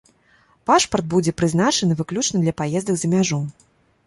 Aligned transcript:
Пашпарт 0.69 1.05
будзе 1.13 1.33
прызначаны 1.41 1.93
выключна 2.01 2.37
для 2.47 2.55
паездак 2.63 2.95
за 3.05 3.13
мяжу. 3.15 3.41